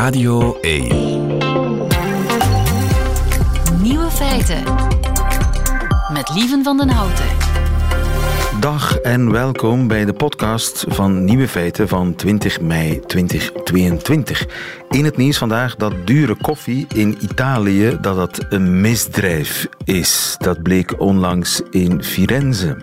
[0.00, 0.88] Radio 1.
[3.82, 4.62] Nieuwe feiten.
[6.12, 7.24] Met Lieven van den Houten.
[8.60, 14.46] Dag en welkom bij de podcast van Nieuwe Feiten van 20 mei 2022.
[14.90, 20.36] In het nieuws vandaag dat dure koffie in Italië dat dat een misdrijf is.
[20.38, 22.76] Dat bleek onlangs in Firenze.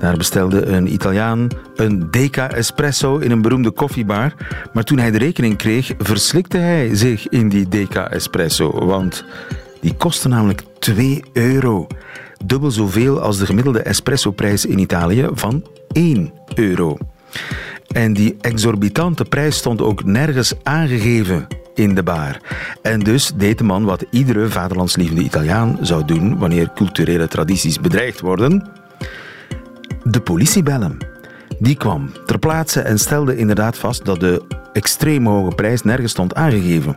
[0.00, 4.34] Daar bestelde een Italiaan een Deca Espresso in een beroemde koffiebar.
[4.72, 8.86] Maar toen hij de rekening kreeg, verslikte hij zich in die Deca Espresso.
[8.86, 9.24] Want
[9.80, 11.86] die kostte namelijk 2 euro.
[12.44, 16.96] Dubbel zoveel als de gemiddelde espressoprijs in Italië van 1 euro.
[17.92, 22.40] En die exorbitante prijs stond ook nergens aangegeven in de bar.
[22.82, 28.20] En dus deed de man wat iedere vaderlandslievende Italiaan zou doen wanneer culturele tradities bedreigd
[28.20, 28.79] worden:
[30.04, 30.98] de politie bellen.
[31.58, 36.34] Die kwam ter plaatse en stelde inderdaad vast dat de extreem hoge prijs nergens stond
[36.34, 36.96] aangegeven.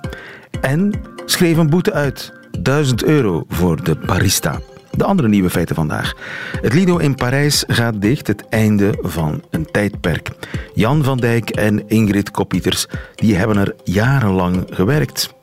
[0.61, 0.91] En
[1.25, 2.33] schreef een boete uit.
[2.59, 4.59] 1000 euro voor de barista.
[4.91, 6.13] De andere nieuwe feiten vandaag.
[6.61, 10.29] Het Lido in Parijs gaat dicht, het einde van een tijdperk.
[10.73, 15.33] Jan van Dijk en Ingrid Koppieters die hebben er jarenlang gewerkt.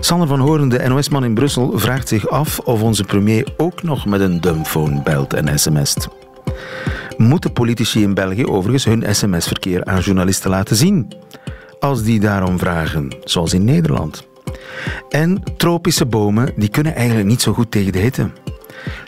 [0.00, 4.06] Sander van Horen, de NOS-man in Brussel, vraagt zich af of onze premier ook nog
[4.06, 6.08] met een dumbphone belt en sms't.
[7.16, 11.12] Moeten politici in België overigens hun sms-verkeer aan journalisten laten zien?
[11.80, 14.26] Als die daarom vragen, zoals in Nederland.
[15.08, 18.30] En tropische bomen die kunnen eigenlijk niet zo goed tegen de hitte.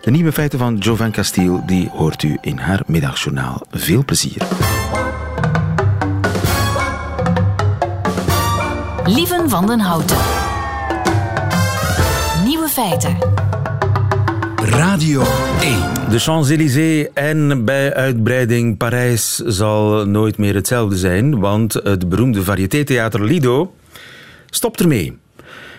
[0.01, 3.63] De nieuwe feiten van Jovan Castiel die hoort u in haar middagjournaal.
[3.71, 4.43] Veel plezier.
[9.05, 10.17] Lieven van den Houten.
[12.45, 13.17] Nieuwe feiten.
[14.71, 15.23] Radio
[15.61, 16.11] 1.
[16.11, 23.25] De Champs-Élysées en bij uitbreiding Parijs zal nooit meer hetzelfde zijn, want het beroemde variététheater
[23.25, 23.75] Lido
[24.51, 25.19] stopt ermee.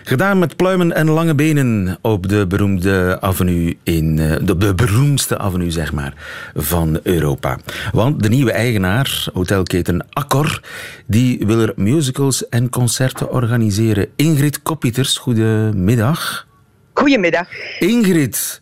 [0.04, 5.38] Gedaan met pluimen en lange benen op de beroemde avenue in eh, de, de beroemdste
[5.38, 6.14] avenue zeg maar
[6.54, 7.58] van Europa.
[7.92, 10.60] Want de nieuwe eigenaar, hotelketen Accor,
[11.06, 14.08] die wil er musicals en concerten organiseren.
[14.16, 16.46] Ingrid Koppieters, goedemiddag.
[16.92, 17.48] Goedemiddag.
[17.78, 18.60] Ingrid,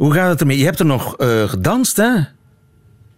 [0.00, 0.58] hoe gaat het ermee?
[0.58, 2.18] Je hebt er nog uh, gedanst, hè?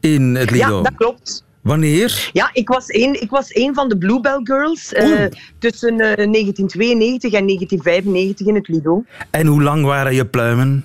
[0.00, 0.76] In het Lido.
[0.76, 1.44] Ja, dat klopt.
[1.60, 2.30] Wanneer?
[2.32, 5.24] Ja, ik was een, ik was een van de Bluebell Girls uh,
[5.58, 9.04] tussen uh, 1992 en 1995 in het Lido.
[9.30, 10.84] En hoe lang waren je pluimen?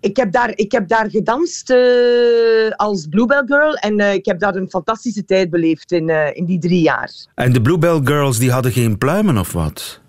[0.00, 4.54] Ik heb daar, ik heb daar gedanst uh, als Bluebell Girl en ik heb daar
[4.54, 7.10] een fantastische tijd beleefd in, in die drie jaar.
[7.34, 10.00] En de Bluebell Girls die hadden geen pluimen of wat?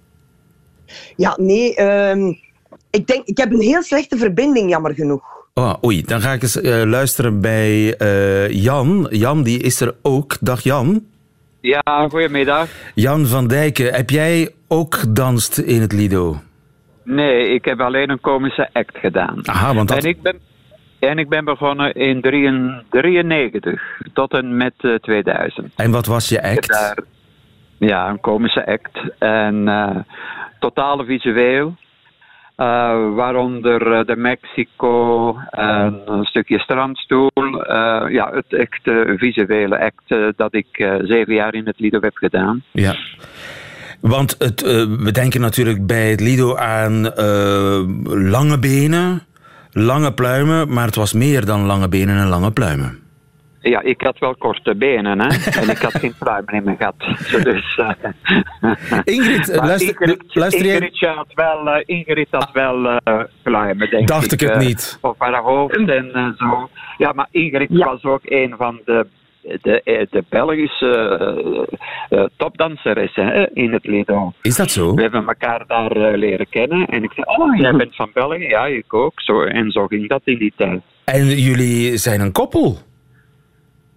[1.16, 1.82] Ja, nee.
[1.82, 2.40] Um,
[2.90, 5.24] ik, denk, ik heb een heel slechte verbinding, jammer genoeg.
[5.54, 9.08] Oh, oei, dan ga ik eens uh, luisteren bij uh, Jan.
[9.10, 10.38] Jan, die is er ook.
[10.42, 11.06] Dag Jan.
[11.62, 12.70] Ja, goedemiddag.
[12.96, 16.40] Jan van Dijken, heb jij ook gedanst in het Lido?
[17.04, 19.48] Nee, ik heb alleen een komische act gedaan.
[19.48, 20.04] Aha, want dat...
[20.04, 20.40] En ik ben,
[21.00, 23.82] en ik ben begonnen in 93
[24.14, 25.72] tot en met uh, 2000.
[25.76, 26.68] En wat was je act?
[26.68, 26.98] Daar,
[27.78, 29.00] ja, een komische act.
[29.20, 29.96] En uh,
[30.60, 31.76] totale visueel.
[32.60, 32.66] Uh,
[33.16, 37.32] waaronder de Mexico, en een stukje strandstoel.
[37.36, 40.68] Uh, ja, het echte visuele act dat ik
[41.04, 42.64] zeven jaar in het Lido heb gedaan.
[42.72, 42.96] Ja.
[44.02, 44.62] Want het,
[45.02, 47.02] we denken natuurlijk bij het Lido aan
[48.30, 49.22] lange benen,
[49.72, 53.00] lange pluimen, maar het was meer dan lange benen en lange pluimen.
[53.70, 55.28] Ja, ik had wel korte benen, hè.
[55.62, 56.96] En ik had geen pluimen in mijn gat.
[57.44, 57.90] Dus, uh...
[59.16, 60.76] Ingrid, luister, Ingrid, luister jij...
[60.76, 62.98] Ingrid had wel, uh, Ingrid had wel uh,
[63.42, 64.98] pluimen, denk Dacht ik, ik het niet.
[65.02, 66.70] Op haar hoofd en zo.
[66.98, 67.86] Ja, maar Ingrid ja.
[67.86, 69.08] was ook een van de
[69.62, 70.92] de, de Belgische
[72.10, 74.34] uh, topdanseres hè, in het Lido.
[74.42, 74.94] Is dat zo?
[74.94, 76.88] We hebben elkaar daar uh, leren kennen.
[76.88, 78.48] En ik zei, oh, jij bent van België?
[78.48, 79.22] Ja, ik ook.
[79.22, 80.82] Zo, en zo ging dat in die tijd.
[81.04, 82.78] En jullie zijn een koppel?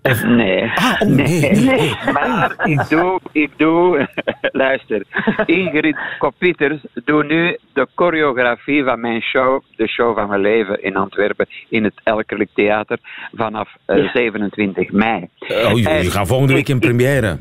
[0.03, 0.25] Of...
[0.25, 0.71] Nee.
[0.75, 1.41] Ah, oh, nee.
[1.41, 1.51] nee.
[1.51, 1.95] nee.
[2.13, 4.09] Maar ik doe, ik doe,
[4.63, 5.03] luister,
[5.47, 10.97] Ingrid Kopieters doe nu de choreografie van mijn show, de show van mijn leven in
[10.97, 12.99] Antwerpen, in het Elkerlijk Theater,
[13.33, 14.11] vanaf uh, ja.
[14.13, 15.29] 27 mei.
[15.39, 17.39] Oh, jullie gaan volgende week in première.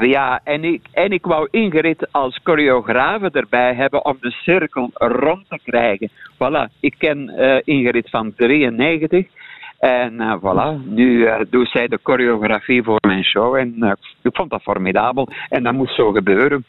[0.00, 5.48] Ja, en ik, en ik wou Ingrid als choreografe erbij hebben om de cirkel rond
[5.48, 6.10] te krijgen.
[6.34, 9.26] Voilà, ik ken uh, Ingrid van 93.
[9.82, 13.54] En uh, voilà, nu uh, doet zij de choreografie voor mijn show.
[13.54, 13.92] En uh,
[14.22, 15.28] ik vond dat formidabel.
[15.48, 16.64] En dat moest zo gebeuren.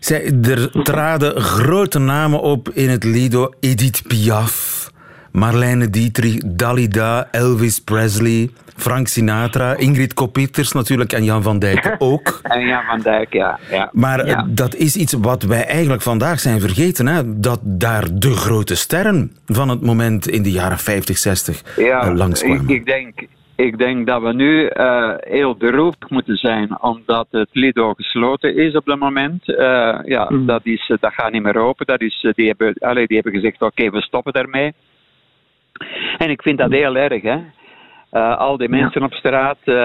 [0.00, 3.50] Zij, er traden grote namen op in het Lido.
[3.60, 4.90] Edith Piaf,
[5.38, 12.40] Marlene Dietrich, Dalida, Elvis Presley, Frank Sinatra, Ingrid Kopieters natuurlijk en Jan van Dijk ook.
[12.42, 13.58] En Jan van Dijk, ja.
[13.70, 13.90] ja.
[13.92, 14.46] Maar ja.
[14.48, 17.06] dat is iets wat wij eigenlijk vandaag zijn vergeten.
[17.06, 17.40] Hè?
[17.40, 22.16] Dat daar de grote sterren van het moment in de jaren 50, 60 ja, uh,
[22.16, 22.62] langskwamen.
[22.62, 23.26] Ik, ik, denk,
[23.56, 28.74] ik denk dat we nu uh, heel droevig moeten zijn omdat het Lido gesloten is
[28.74, 29.48] op dat moment.
[29.48, 29.56] Uh,
[30.04, 30.46] ja, mm.
[30.46, 31.86] dat, is, dat gaat niet meer open.
[31.86, 34.72] Dat is, die, hebben, allee, die hebben gezegd, oké, okay, we stoppen daarmee.
[36.18, 37.38] En ik vind dat heel erg, hè.
[38.12, 39.06] Uh, al die mensen ja.
[39.06, 39.76] op straat, uh,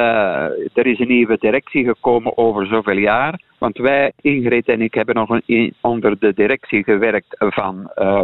[0.74, 3.40] er is een nieuwe directie gekomen over zoveel jaar.
[3.57, 8.22] Want wij, Ingrid en ik, hebben nog een, onder de directie gewerkt van uh,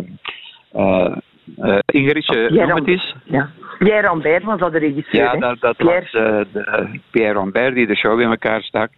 [1.86, 3.16] Ingrid, je noem het eens.
[3.24, 3.50] Ja.
[3.77, 5.21] Pierre Rambert was dat de regisseur.
[5.21, 6.00] Ja, dat, dat Pierre.
[6.12, 6.12] was
[6.51, 8.92] de, Pierre Rambert die de show in elkaar stak.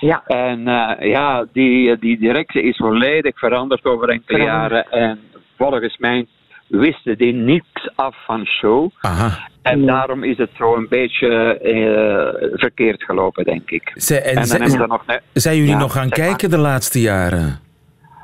[0.00, 0.22] Ja.
[0.26, 0.64] En
[1.08, 4.90] ja, die, die directie is volledig veranderd over enkele jaren.
[4.90, 5.20] En
[5.56, 6.26] volgens mij
[6.68, 8.90] wisten die niks af van show.
[9.00, 9.48] Aha.
[9.62, 13.92] En daarom is het zo een beetje uh, verkeerd gelopen, denk ik.
[13.94, 14.86] Zij, en, en dan ja.
[14.86, 16.58] nog, zijn jullie ja, nog gaan kijken maar.
[16.58, 17.58] de laatste jaren?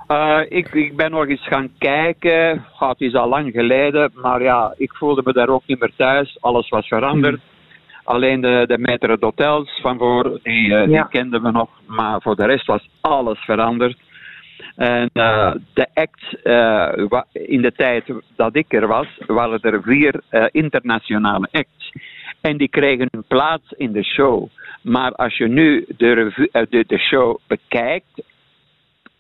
[0.09, 2.65] Uh, ik, ik ben nog eens gaan kijken.
[2.79, 4.11] Oh, het is al lang geleden.
[4.15, 6.37] Maar ja, ik voelde me daar ook niet meer thuis.
[6.41, 7.35] Alles was veranderd.
[7.35, 7.41] Mm.
[8.05, 11.69] Alleen de, de maître d'hôtels van voor, die, uh, die kenden we nog.
[11.87, 13.97] Maar voor de rest was alles veranderd.
[14.77, 18.05] En uh, de act, uh, in de tijd
[18.37, 21.93] dat ik er was, waren er vier uh, internationale acts.
[22.41, 24.49] En die kregen een plaats in de show.
[24.83, 28.23] Maar als je nu de, revue, de, de show bekijkt,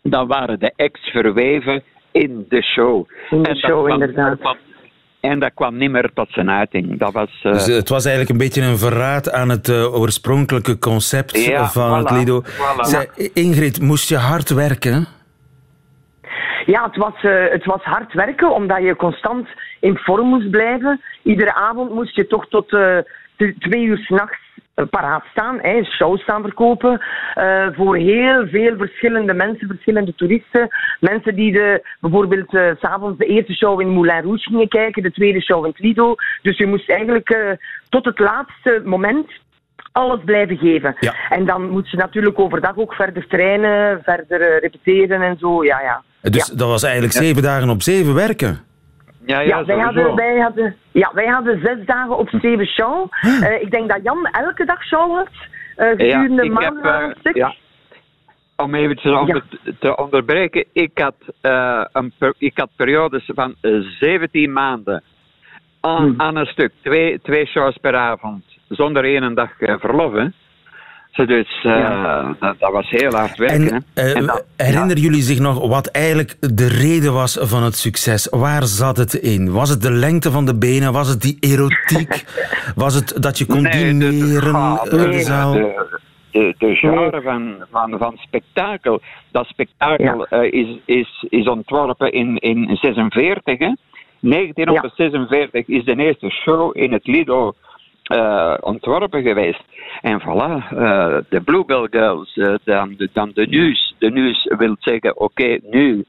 [0.02, 1.82] dan waren de acts verweven
[2.12, 3.08] in de show.
[3.30, 4.38] In de en show, kwam, inderdaad.
[4.38, 4.56] Kwam,
[5.20, 6.98] en dat kwam niet meer tot zijn uiting.
[6.98, 11.68] Dat was, dus het was eigenlijk een beetje een verraad aan het oorspronkelijke concept ja,
[11.68, 12.42] van voilà, het Lido.
[12.42, 12.80] Voilà.
[12.80, 15.06] Zij, Ingrid, moest je hard werken?
[16.66, 19.48] Ja, het was, uh, het was hard werken, omdat je constant
[19.80, 21.00] in vorm moest blijven.
[21.22, 22.98] Iedere avond moest je toch tot uh,
[23.36, 24.48] twee uur s'nachts
[24.90, 27.00] paraat staan, hè, shows staan verkopen
[27.38, 30.68] uh, voor heel veel verschillende mensen, verschillende toeristen.
[31.00, 35.12] Mensen die de, bijvoorbeeld uh, s'avonds de eerste show in Moulin Rouge gingen kijken, de
[35.12, 36.14] tweede show in Lido.
[36.42, 37.50] Dus je moest eigenlijk uh,
[37.88, 39.30] tot het laatste moment
[39.92, 40.96] alles blijven geven.
[41.00, 41.14] Ja.
[41.28, 45.64] En dan moet je natuurlijk overdag ook verder trainen, verder repeteren en zo.
[45.64, 46.02] Ja, ja.
[46.22, 46.56] Dus ja.
[46.56, 48.60] dat was eigenlijk zeven dagen op zeven werken?
[49.26, 53.12] Ja, ja, ja wij, hadden, wij, hadden, ja wij hadden zes dagen op zeven show.
[53.22, 55.28] Uh, ik denk dat Jan elke dag show had.
[55.76, 57.54] Uh, gedurende ja, maanden heb, uh, ja.
[58.56, 59.42] Om even te, onder,
[59.78, 61.14] te onderbreken, ik had,
[61.92, 63.54] een per, ik had periodes van
[63.98, 65.02] 17 maanden
[65.80, 66.20] aan, hmm.
[66.20, 66.72] aan een stuk.
[66.82, 70.12] Twee, twee shows per avond, zonder één dag verlof.
[70.12, 70.26] Hè.
[71.12, 72.36] Dus uh, ja.
[72.40, 73.70] dat, dat, was heel hard werken.
[73.70, 75.02] En, uh, en dat, herinneren ja.
[75.02, 78.28] jullie zich nog wat eigenlijk de reden was van het succes?
[78.30, 79.52] Waar zat het in?
[79.52, 80.92] Was het de lengte van de benen?
[80.92, 82.24] Was het die erotiek?
[82.84, 85.52] was het dat je kon nee, dineren de, de, de, zaal?
[85.52, 89.00] De, genre van, van, van spektakel.
[89.32, 90.42] Dat spektakel ja.
[90.42, 93.58] uh, is, is, is ontworpen in 1946.
[93.58, 93.72] Hè?
[94.20, 97.54] 1946 is de eerste show in het Lido
[98.10, 99.62] uh, ontworpen geweest.
[100.00, 103.94] En voilà, uh, de Bluebell Girls, uh, dan, de, dan de nieuws.
[103.98, 106.04] De nieuws wil zeggen, oké, okay, nu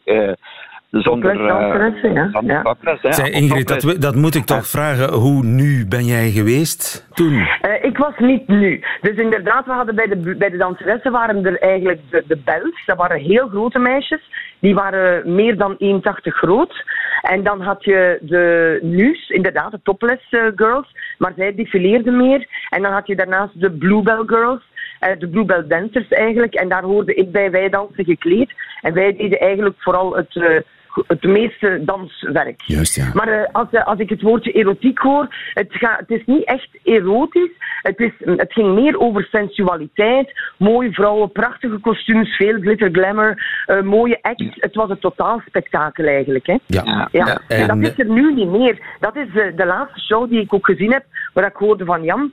[0.91, 1.35] zonder...
[1.35, 2.29] Uh, ja.
[2.31, 2.61] zonder ja.
[2.61, 5.13] Toples, hè, Zij, Ingrid, dat, dat, moet ik toch vragen.
[5.13, 7.33] Hoe nu ben jij geweest toen?
[7.33, 7.47] Uh,
[7.81, 8.83] ik was niet nu.
[9.01, 12.85] Dus inderdaad, we hadden bij de, bij de danseressen waren er eigenlijk de, de Belgs.
[12.85, 14.21] Dat waren heel grote meisjes.
[14.59, 16.85] Die waren meer dan 1,80 groot.
[17.21, 20.95] En dan had je de NU's, inderdaad, de topless uh, girls.
[21.17, 22.47] Maar zij defileerden meer.
[22.69, 24.69] En dan had je daarnaast de Bluebell girls.
[25.17, 26.53] De Bluebell dancers eigenlijk.
[26.53, 28.53] En daar hoorde ik bij wij dansen gekleed.
[28.81, 30.65] En wij deden eigenlijk vooral het...
[31.07, 32.61] Het meeste danswerk.
[32.65, 33.11] Juist, ja.
[33.13, 36.43] Maar uh, als, uh, als ik het woordje erotiek hoor, het, gaat, het is niet
[36.43, 37.51] echt erotisch.
[37.81, 40.39] Het, is, het ging meer over sensualiteit.
[40.57, 44.55] Mooie vrouwen, prachtige kostuums, veel glitter, glamour, uh, mooie acts.
[44.59, 46.45] Het was een totaal spektakel eigenlijk.
[46.45, 46.57] Hè?
[46.67, 46.83] Ja.
[46.85, 47.07] ja.
[47.11, 47.41] ja.
[47.47, 48.79] En dat is er nu niet meer.
[48.99, 52.31] Dat is de laatste show die ik ook gezien heb, waar ik hoorde van Jan.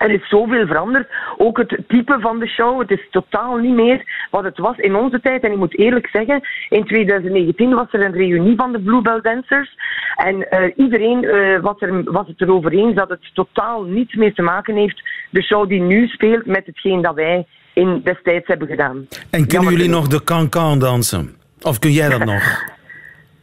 [0.00, 1.08] Er is zoveel veranderd.
[1.36, 2.80] Ook het type van de show.
[2.80, 5.42] Het is totaal niet meer wat het was in onze tijd.
[5.42, 9.76] En ik moet eerlijk zeggen, in 2019 was er een reunie van de Bluebell Dancers.
[10.16, 14.34] En uh, iedereen uh, was, er, was het erover eens dat het totaal niets meer
[14.34, 18.68] te maken heeft, de show die nu speelt, met hetgeen dat wij in destijds hebben
[18.68, 19.06] gedaan.
[19.30, 21.36] En kunnen jullie nog de cancan dansen?
[21.62, 22.68] Of kun jij dat nog?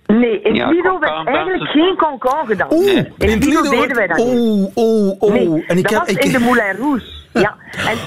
[0.07, 1.81] Nee, in ja, Lido werd eigenlijk dansen.
[1.81, 2.71] geen cancan gedaan.
[2.71, 4.71] In, in Lido, Lido deden wij dat oh, niet.
[4.73, 6.23] Oh, oh, nee, en ik dat heb, was ik...
[6.23, 7.05] in de Moulin Rouge.
[7.33, 7.55] ja,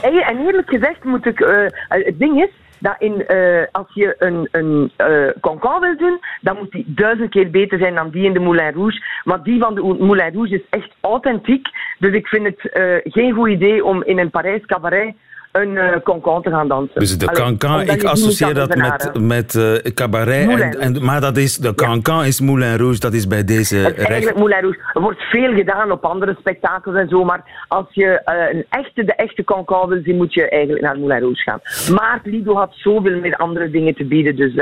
[0.03, 1.41] en, en eerlijk gezegd moet ik...
[1.41, 6.21] Uh, het ding is, dat in, eh, als je een, een uh, concombre wil doen,
[6.41, 9.03] dan moet die duizend keer beter zijn dan die in de Moulin Rouge.
[9.25, 11.69] Maar die van de Moulin Rouge is echt authentiek.
[11.99, 15.15] Dus ik vind het uh, geen goed idee om in een Parijs cabaret
[15.53, 17.01] een uh, cancan te gaan dansen.
[17.01, 20.61] Dus de cancan, ik associeer dat met, met uh, cabaret.
[20.61, 22.25] En, en, maar dat is, de cancan ja.
[22.25, 24.79] is Moulin Rouge, dat is bij deze het eigenlijk Moulin Rouge.
[24.93, 29.05] Er wordt veel gedaan op andere spektakels en zo, maar als je uh, een echte,
[29.05, 31.61] de echte cancan wil zien, moet je eigenlijk naar Moulin Rouge gaan.
[31.95, 34.53] Maar Lido had zoveel meer andere dingen te bieden, dus...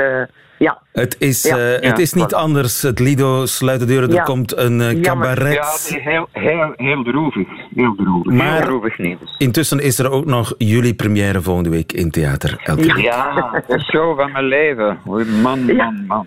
[0.59, 0.81] Ja.
[0.91, 1.57] Het is, ja.
[1.57, 2.81] Uh, het is niet anders.
[2.81, 5.53] Het Lido sluit de deuren, er komt een uh, cabaret.
[5.53, 7.47] Ja, het is heel, heel, heel droevig.
[7.75, 8.33] Heel droevig.
[8.33, 8.97] Maar heel droevig
[9.37, 13.81] intussen is er ook nog jullie première volgende week in Theater Elke Ja, ja de
[13.81, 14.99] show van mijn leven.
[15.41, 16.25] Man, man, man.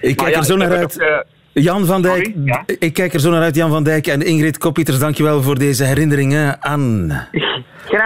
[0.00, 1.02] Ik kijk er zo naar uit.
[1.02, 2.62] Ook, uh, Jan van Dijk, ja?
[2.78, 4.98] ik kijk er zo naar uit, Jan van Dijk en Ingrid Koppieters.
[4.98, 7.12] Dankjewel voor deze herinneringen aan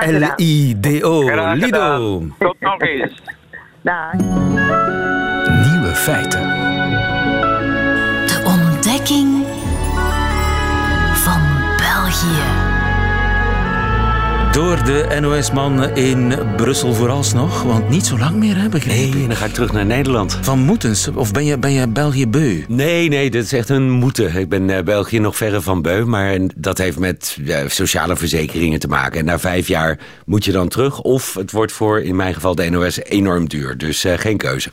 [0.07, 1.55] L-I-D-O.
[1.55, 2.23] Lido.
[2.39, 3.23] Tot nog eens.
[3.83, 5.18] Dag.
[5.89, 6.43] Nieuwe feiten.
[8.27, 9.45] De ontdekking
[11.15, 11.41] van
[11.77, 12.43] België.
[14.53, 19.19] Door de NOS-man in Brussel vooralsnog, want niet zo lang meer, hè, begrepen.
[19.19, 20.39] Nee, dan ga ik terug naar Nederland.
[20.41, 22.65] Van Moetens, of ben je, ben je België beu?
[22.69, 24.35] Nee, nee, dat is echt een moeten.
[24.35, 28.79] Ik ben uh, België nog verre van beu, maar dat heeft met uh, sociale verzekeringen
[28.79, 29.19] te maken.
[29.19, 32.55] En na vijf jaar moet je dan terug, of het wordt voor, in mijn geval
[32.55, 33.79] de NOS, enorm duur.
[33.79, 34.71] Dus uh, geen keuze.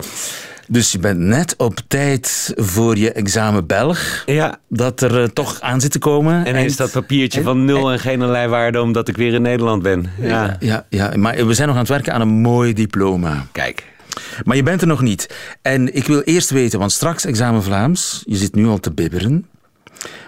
[0.68, 4.24] Dus je bent net op tijd voor je examen Belg.
[4.26, 4.58] Ja.
[4.70, 6.46] Dat er uh, toch aan zit te komen.
[6.46, 9.82] En is dat papiertje van nul en geen allerlei waarde omdat ik weer in Nederland
[9.82, 10.06] ben.
[10.22, 10.56] Ja.
[10.60, 13.46] ja, ja, maar we zijn nog aan het werken aan een mooi diploma.
[13.52, 13.84] Kijk.
[14.44, 15.36] Maar je bent er nog niet.
[15.62, 19.46] En ik wil eerst weten, want straks examen Vlaams, je zit nu al te bibberen.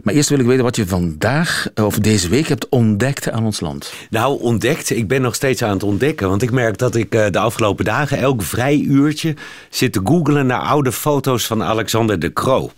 [0.03, 3.59] Maar eerst wil ik weten wat je vandaag of deze week hebt ontdekt aan ons
[3.59, 3.93] land.
[4.09, 4.89] Nou, ontdekt?
[4.89, 6.29] Ik ben nog steeds aan het ontdekken.
[6.29, 9.35] Want ik merk dat ik de afgelopen dagen elk vrij uurtje
[9.69, 12.71] zit te googelen naar oude foto's van Alexander de Croo.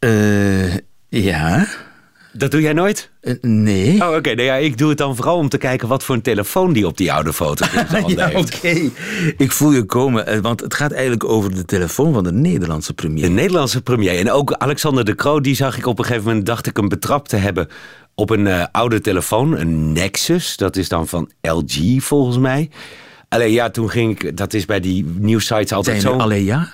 [0.00, 0.74] Uh,
[1.08, 1.66] ja.
[2.32, 3.10] Dat doe jij nooit?
[3.22, 4.00] Uh, nee.
[4.00, 4.16] Oh, oké.
[4.16, 4.32] Okay.
[4.34, 6.86] Nou ja, ik doe het dan vooral om te kijken wat voor een telefoon die
[6.86, 7.66] op die oude foto
[8.04, 8.14] is.
[8.14, 8.90] ja, oké.
[9.36, 13.22] Ik voel je komen, want het gaat eigenlijk over de telefoon van de Nederlandse premier.
[13.22, 14.18] De Nederlandse premier.
[14.18, 16.88] En ook Alexander de Croo, die zag ik op een gegeven moment, dacht ik hem
[16.88, 17.68] betrapt te hebben
[18.14, 20.56] op een uh, oude telefoon, een Nexus.
[20.56, 22.70] Dat is dan van LG volgens mij.
[23.28, 26.12] Alleen ja, toen ging ik, dat is bij die nieuwsites altijd zo.
[26.12, 26.68] Alleen ja?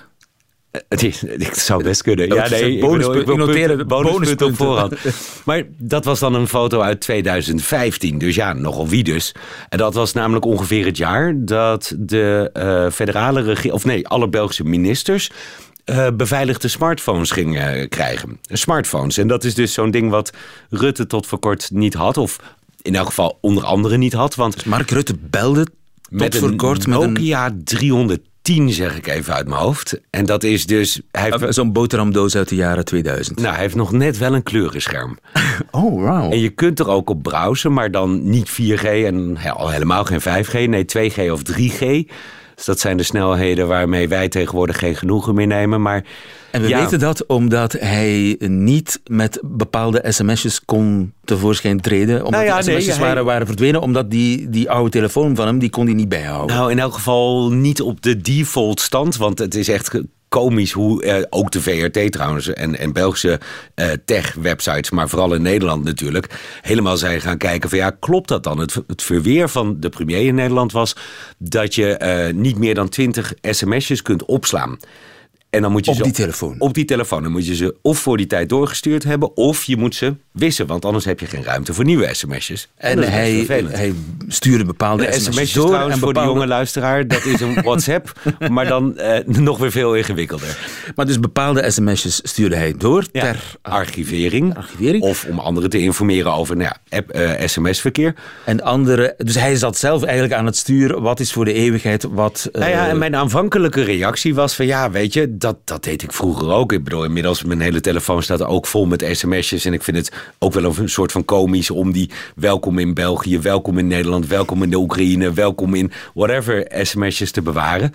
[0.89, 2.27] Het, is, het zou best kunnen.
[2.27, 4.93] Ja, nee, bonuspunt, ik, noteren het bonuspunt op voorhand.
[5.45, 8.17] Maar dat was dan een foto uit 2015.
[8.17, 9.31] Dus ja, nogal wie dus.
[9.69, 13.73] En dat was namelijk ongeveer het jaar dat de uh, federale regering...
[13.73, 15.31] Of nee, alle Belgische ministers...
[15.85, 18.39] Uh, beveiligde smartphones gingen uh, krijgen.
[18.41, 19.17] Smartphones.
[19.17, 20.31] En dat is dus zo'n ding wat
[20.69, 22.17] Rutte tot voor kort niet had.
[22.17, 22.39] Of
[22.81, 24.35] in elk geval onder andere niet had.
[24.35, 25.67] Want dus Mark Rutte belde
[26.09, 28.25] met voor kort met Nokia 310
[28.69, 29.99] zeg ik even uit mijn hoofd.
[30.09, 31.01] En dat is dus...
[31.49, 33.39] Zo'n boterhamdoos uit de jaren 2000.
[33.39, 35.17] Nou, hij heeft nog net wel een kleurenscherm.
[35.71, 36.31] oh, wow.
[36.31, 40.21] En je kunt er ook op browsen, maar dan niet 4G en al helemaal geen
[40.21, 40.69] 5G.
[40.69, 42.11] Nee, 2G of 3G.
[42.57, 45.81] Dus dat zijn de snelheden waarmee wij tegenwoordig geen genoegen meer nemen.
[45.81, 46.03] Maar
[46.51, 52.15] en we weten dat omdat hij niet met bepaalde sms'jes kon tevoorschijn treden.
[52.15, 53.81] Omdat nou ja, de sms'jes waren, waren verdwenen.
[53.81, 56.55] Omdat die, die oude telefoon van hem, die kon hij niet bijhouden.
[56.55, 59.17] Nou, in elk geval niet op de default stand.
[59.17, 63.39] Want het is echt komisch hoe eh, ook de VRT trouwens en, en Belgische
[63.75, 68.43] eh, tech-websites, maar vooral in Nederland natuurlijk, helemaal zijn gaan kijken van ja, klopt dat
[68.43, 68.59] dan?
[68.59, 70.95] Het, het verweer van de premier in Nederland was
[71.37, 74.77] dat je uh, niet meer dan 20 sms'jes kunt opslaan.
[75.49, 76.55] En dan moet je op die telefoon?
[76.59, 77.23] Op die telefoon.
[77.23, 79.37] Dan moet je ze of voor die tijd doorgestuurd hebben...
[79.37, 82.69] of je moet ze wissen, want anders heb je geen ruimte voor nieuwe sms'jes.
[82.75, 83.93] En, en hij, hij
[84.27, 85.67] stuurde bepaalde de sms'jes door.
[85.67, 88.11] Trouwens, en voor de jonge luisteraar, dat is een WhatsApp...
[88.49, 90.57] maar dan eh, nog weer veel ingewikkelder.
[90.95, 95.03] Maar dus bepaalde sms'jes stuurde hij door ja, ter archivering, archivering.
[95.03, 97.03] Of om anderen te informeren over nou ja,
[97.39, 98.15] uh, sms-verkeer.
[98.45, 99.13] En andere...
[99.17, 101.01] Dus hij zat zelf eigenlijk aan het sturen...
[101.01, 102.49] wat is voor de eeuwigheid, wat...
[102.51, 104.65] Uh, nou ja, en mijn aanvankelijke reactie was van...
[104.65, 106.71] ja, weet je dat, dat deed ik vroeger ook.
[106.71, 109.65] Ik bedoel, inmiddels mijn hele telefoon staat ook vol met sms'jes.
[109.65, 113.39] En ik vind het ook wel een soort van komisch om die welkom in België,
[113.39, 117.93] welkom in Nederland, welkom in de Oekraïne, welkom in whatever sms'jes te bewaren.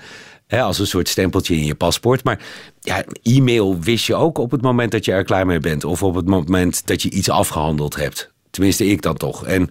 [0.49, 2.25] als een soort stempeltje in je paspoort.
[2.25, 2.41] Maar
[2.81, 5.85] ja, e-mail wist je ook op het moment dat je er klaar mee bent.
[5.85, 8.31] Of op het moment dat je iets afgehandeld hebt.
[8.51, 9.47] Tenminste, ik dan toch.
[9.47, 9.71] En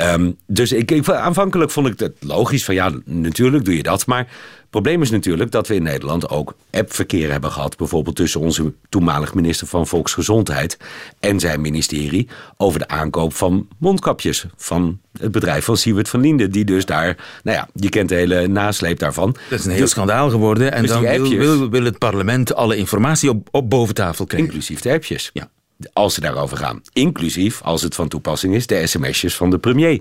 [0.00, 4.06] Ehm, dus ik, ik, aanvankelijk vond ik het logisch van ja, natuurlijk doe je dat.
[4.06, 7.76] Maar het probleem is natuurlijk dat we in Nederland ook appverkeer hebben gehad.
[7.76, 10.76] Bijvoorbeeld tussen onze toenmalig minister van Volksgezondheid
[11.20, 12.28] en zijn ministerie.
[12.56, 16.50] Over de aankoop van mondkapjes van het bedrijf van Siewert van Linden.
[16.50, 19.36] Die dus daar, nou ja, je kent de hele nasleep daarvan.
[19.48, 20.72] Dat is een heel schandaal geworden.
[20.72, 24.48] En dus dan wil, wil, wil, het parlement alle informatie op, op boven tafel krijgen.
[24.48, 25.30] Inclusief de appjes.
[25.32, 25.50] Ja
[25.92, 26.82] als ze daarover gaan.
[26.92, 30.00] Inclusief, als het van toepassing is, de sms'jes van de premier.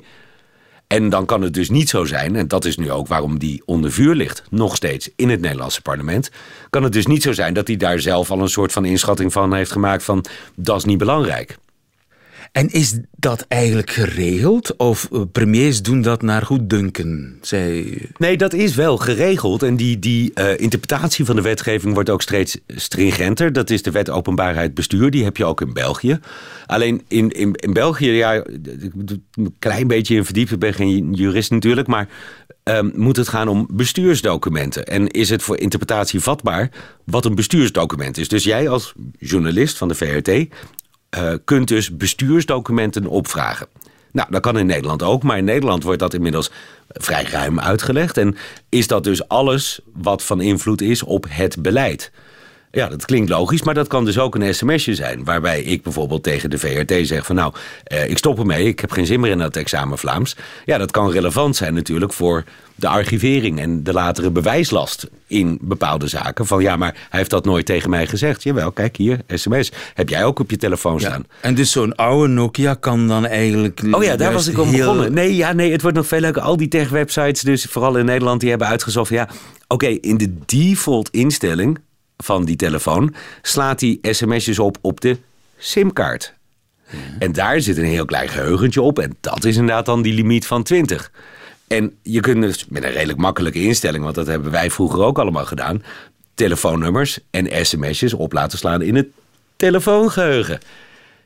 [0.87, 3.61] En dan kan het dus niet zo zijn, en dat is nu ook waarom die
[3.65, 6.31] onder vuur ligt, nog steeds in het Nederlandse parlement.
[6.69, 9.31] Kan het dus niet zo zijn dat hij daar zelf al een soort van inschatting
[9.31, 11.57] van heeft gemaakt van dat is niet belangrijk.
[12.51, 14.75] En is dat eigenlijk geregeld?
[14.77, 17.37] Of eh, premiers doen dat naar goeddunken?
[17.41, 18.01] Zij...
[18.17, 19.63] Nee, dat is wel geregeld.
[19.63, 23.53] En die, die uh, interpretatie van de wetgeving wordt ook steeds stringenter.
[23.53, 25.11] Dat is de wet openbaarheid bestuur.
[25.11, 26.19] Die heb je ook in België.
[26.65, 30.53] Alleen in, in, in België, ja, een klein beetje in verdiepen.
[30.53, 31.87] Ik ben geen jurist natuurlijk.
[31.87, 32.07] Maar
[32.63, 34.85] um, moet het gaan om bestuursdocumenten.
[34.85, 36.71] En is het voor interpretatie vatbaar
[37.03, 38.27] wat een bestuursdocument is?
[38.27, 40.47] Dus jij als journalist van de VRT
[41.17, 43.67] uh, kunt dus bestuursdocumenten opvragen.
[44.11, 46.51] Nou, dat kan in Nederland ook, maar in Nederland wordt dat inmiddels
[46.87, 48.17] vrij ruim uitgelegd.
[48.17, 48.37] En
[48.69, 52.11] is dat dus alles wat van invloed is op het beleid?
[52.71, 55.23] Ja, dat klinkt logisch, maar dat kan dus ook een sms'je zijn.
[55.23, 58.91] Waarbij ik bijvoorbeeld tegen de VRT zeg van nou, eh, ik stop ermee, ik heb
[58.91, 60.35] geen zin meer in dat examen Vlaams.
[60.65, 62.43] Ja, dat kan relevant zijn natuurlijk voor
[62.75, 66.45] de archivering en de latere bewijslast in bepaalde zaken.
[66.45, 68.43] Van ja, maar hij heeft dat nooit tegen mij gezegd.
[68.43, 69.71] Jawel, kijk hier, sms.
[69.93, 71.25] Heb jij ook op je telefoon staan.
[71.27, 73.81] Ja, en dus zo'n oude Nokia kan dan eigenlijk...
[73.91, 75.13] Oh ja, daar was ik om begonnen.
[75.13, 76.41] Nee, ja, nee, het wordt nog veel leuker.
[76.41, 79.09] Al die tech-websites, dus vooral in Nederland, die hebben uitgezocht...
[79.09, 79.29] ja,
[79.67, 81.79] oké, in de default instelling
[82.23, 85.17] van die telefoon slaat hij sms'jes op op de
[85.57, 86.33] simkaart.
[87.19, 88.99] En daar zit een heel klein geheugentje op.
[88.99, 91.11] En dat is inderdaad dan die limiet van 20.
[91.67, 95.19] En je kunt dus met een redelijk makkelijke instelling, want dat hebben wij vroeger ook
[95.19, 95.83] allemaal gedaan,
[96.33, 99.07] telefoonnummers en sms'jes op laten slaan in het
[99.55, 100.59] telefoongeheugen.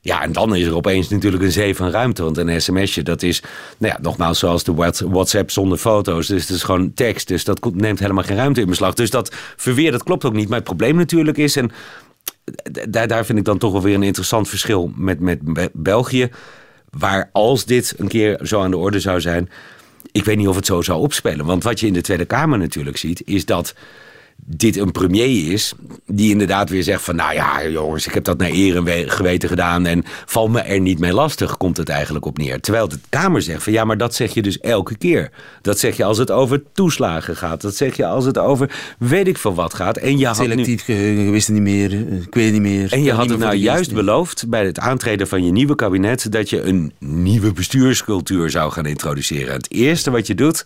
[0.03, 2.23] Ja, en dan is er opeens natuurlijk een zee van ruimte.
[2.23, 3.41] Want een sms'je, dat is,
[3.77, 4.73] nou ja, nogmaals zoals de
[5.09, 6.27] WhatsApp zonder foto's.
[6.27, 7.27] Dus het is gewoon tekst.
[7.27, 8.93] Dus dat neemt helemaal geen ruimte in beslag.
[8.93, 10.47] Dus dat verweer, dat klopt ook niet.
[10.47, 11.71] Maar het probleem natuurlijk is, en
[12.89, 15.39] daar, daar vind ik dan toch wel weer een interessant verschil met, met
[15.73, 16.29] België.
[16.89, 19.49] Waar als dit een keer zo aan de orde zou zijn,
[20.11, 21.45] ik weet niet of het zo zou opspelen.
[21.45, 23.73] Want wat je in de Tweede Kamer natuurlijk ziet, is dat
[24.45, 25.73] dit een premier is
[26.05, 27.15] die inderdaad weer zegt van...
[27.15, 29.85] nou ja, jongens, ik heb dat naar eer en geweten gedaan...
[29.85, 32.59] en val me er niet mee lastig, komt het eigenlijk op neer.
[32.59, 35.31] Terwijl de Kamer zegt van ja, maar dat zeg je dus elke keer.
[35.61, 37.61] Dat zeg je als het over toeslagen gaat.
[37.61, 39.97] Dat zeg je als het over weet ik veel wat gaat.
[39.97, 42.93] En je had Selectief geheugen, wist het niet meer, ik weet niet meer.
[42.93, 46.31] En je had het nou juist beloofd bij het aantreden van je nieuwe kabinet...
[46.31, 49.53] dat je een nieuwe bestuurscultuur zou gaan introduceren.
[49.53, 50.65] Het eerste wat je doet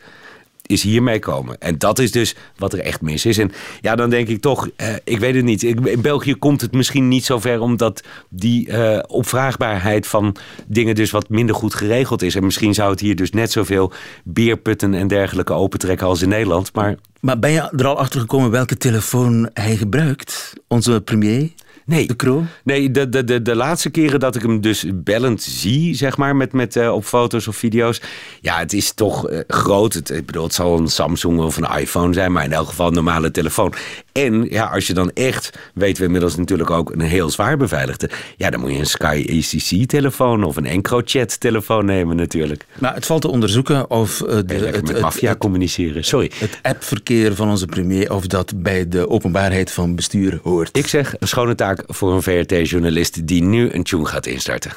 [0.68, 1.58] is hiermee komen.
[1.60, 3.38] En dat is dus wat er echt mis is.
[3.38, 3.52] En
[3.82, 5.64] ja, dan denk ik toch, eh, ik weet het niet.
[5.64, 10.36] in België komt het misschien niet zo ver omdat die uh, opvraagbaarheid van
[10.68, 12.36] dingen dus wat minder goed geregeld is.
[12.36, 13.92] En misschien zou het hier dus net zoveel
[14.24, 16.74] beerputten en dergelijke opentrekken als in Nederland.
[16.74, 21.52] Maar, maar ben je er al achter gekomen welke telefoon hij gebruikt, onze premier?
[21.88, 22.08] Nee.
[22.08, 26.18] De Nee, de, de, de, de laatste keren dat ik hem dus bellend zie, zeg
[26.18, 28.02] maar, met, met, uh, op foto's of video's.
[28.42, 29.94] Ja, het is toch uh, groot.
[29.94, 32.88] Het, ik bedoel, het zal een Samsung of een iPhone zijn, maar in elk geval
[32.88, 33.74] een normale telefoon.
[34.18, 38.10] En ja, als je dan echt, weten we inmiddels natuurlijk ook, een heel zwaar beveiligde.
[38.38, 42.66] Ja, dan moet je een Sky ACC-telefoon of een EncroChat-telefoon nemen natuurlijk.
[42.80, 44.22] Maar het valt te onderzoeken of...
[44.22, 46.32] Uh, de, het, met maffia communiceren, sorry.
[46.36, 50.78] Het appverkeer van onze premier, of dat bij de openbaarheid van bestuur hoort.
[50.78, 54.72] Ik zeg, een schone taak voor een VRT-journalist die nu een tune gaat instarten.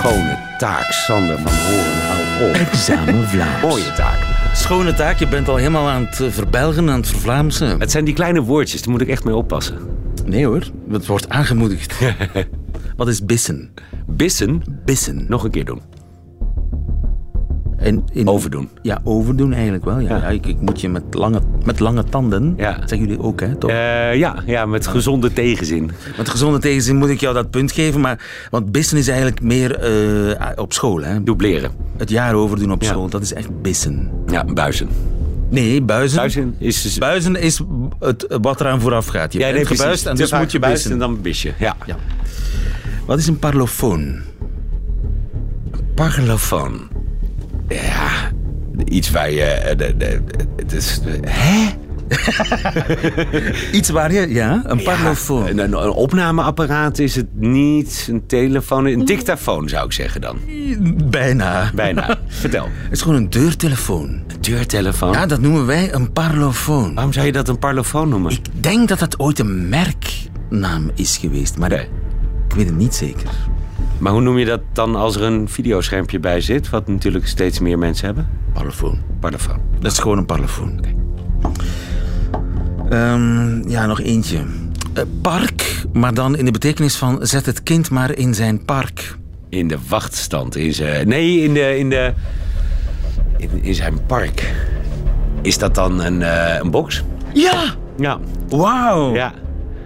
[0.00, 2.54] Schone taak, Sander van Horen, hou op.
[2.54, 3.62] Examen Vlaams.
[3.62, 4.18] Mooie taak.
[4.54, 7.80] Schone taak, je bent al helemaal aan het eh, verbelgen, aan het vervlaamsen.
[7.80, 9.78] Het zijn die kleine woordjes, daar moet ik echt mee oppassen.
[10.24, 11.98] Nee hoor, het wordt aangemoedigd.
[12.96, 13.74] Wat is bissen?
[14.06, 14.62] Bissen?
[14.84, 15.24] Bissen.
[15.28, 15.82] Nog een keer doen.
[17.80, 18.68] En in, overdoen.
[18.82, 19.98] Ja, overdoen eigenlijk wel.
[19.98, 20.16] Ja.
[20.16, 20.28] ja.
[20.28, 22.78] ik, ik, moet je met lange, met lange tanden, ja.
[22.78, 23.56] zeggen jullie ook, hè?
[23.56, 23.70] Toch?
[23.70, 25.90] Uh, ja, ja, met gezonde tegenzin.
[26.16, 28.00] Met gezonde tegenzin moet ik jou dat punt geven.
[28.00, 29.92] Maar, want bissen is eigenlijk meer
[30.28, 31.02] uh, op school.
[31.02, 31.22] Hè?
[31.22, 31.70] Dubleren.
[31.96, 34.10] Het jaar overdoen op school, dat is echt bissen.
[34.26, 34.88] Ja, buizen.
[35.48, 36.16] Nee, buizen.
[36.16, 37.60] Buizen is, dus- buizen is
[37.98, 39.32] het, wat eraan vooraf gaat.
[39.32, 40.92] Je ja, bent gebuist en dus moet je bissen.
[40.92, 41.76] en dan bis je, ja.
[41.86, 41.96] ja.
[43.06, 44.00] Wat is een parlofoon?
[45.70, 46.88] Een parlofoon.
[47.70, 48.30] Ja,
[48.84, 49.42] iets waar je.
[50.56, 51.68] Het is, hè?
[53.78, 55.46] Iets waar je, ja, een parlofoon.
[55.46, 60.38] een, een, opnameapparaat is het niet, een telefoon, een dictafoon zou ik zeggen dan.
[61.10, 61.70] Bijna.
[61.74, 62.18] Bijna.
[62.26, 62.68] Vertel.
[62.82, 64.08] Het is gewoon een deurtelefoon.
[64.08, 65.12] Een deurtelefoon?
[65.12, 66.94] Ja, dat noemen wij een parlofoon.
[66.94, 68.32] Waarom zou je dat een parlofoon noemen?
[68.32, 71.88] Ik denk dat dat ooit een merknaam is geweest, maar ik
[72.56, 73.30] weet het niet zeker.
[74.00, 77.58] Maar hoe noem je dat dan als er een videoschermpje bij zit, wat natuurlijk steeds
[77.58, 78.28] meer mensen hebben?
[78.52, 78.98] Parlofoon.
[79.20, 79.60] Parlofoon.
[79.80, 80.78] Dat is gewoon een parlofoon.
[80.78, 80.94] Okay.
[83.12, 84.38] Um, ja, nog eentje.
[84.38, 89.16] Uh, park, maar dan in de betekenis van zet het kind maar in zijn park.
[89.48, 90.56] In de wachtstand.
[90.56, 92.12] In zijn, nee, in, de, in, de,
[93.36, 94.52] in, in zijn park.
[95.42, 97.04] Is dat dan een, uh, een box?
[97.32, 97.74] Ja!
[97.96, 98.18] Ja.
[98.48, 99.14] Wauw.
[99.14, 99.32] Ja.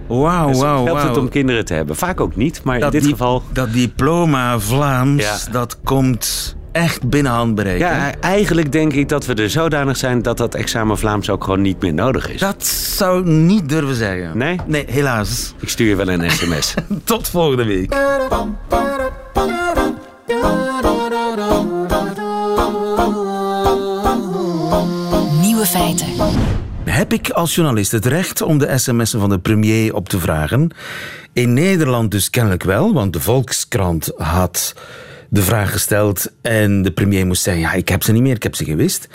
[0.07, 1.97] Wauw, dus wauw, helpt het om kinderen te hebben?
[1.97, 3.43] Vaak ook niet, maar in dit geval...
[3.53, 7.79] Dat diploma Vlaams, dat komt echt binnen handbereik.
[7.79, 11.63] Ja, eigenlijk denk ik dat we er zodanig zijn dat dat examen Vlaams ook gewoon
[11.63, 12.41] niet meer nodig is.
[12.41, 14.39] Dat zou ik niet durven zeggen.
[14.39, 14.57] Nee?
[14.67, 15.55] Nee, helaas.
[15.61, 16.75] Ik stuur je wel een sms.
[17.05, 17.95] Tot volgende week.
[25.41, 26.07] Nieuwe feiten.
[26.95, 30.71] Heb ik als journalist het recht om de sms'en van de premier op te vragen?
[31.33, 34.75] In Nederland dus kennelijk wel, want de Volkskrant had
[35.29, 38.43] de vraag gesteld en de premier moest zeggen: Ja, ik heb ze niet meer, ik
[38.43, 39.09] heb ze gewist.